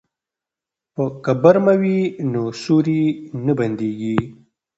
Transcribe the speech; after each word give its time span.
که 1.23 1.31
برمه 1.41 1.75
وي 1.81 1.99
نو 2.31 2.43
سوري 2.61 3.03
نه 3.45 3.53
بنديږي. 3.57 4.15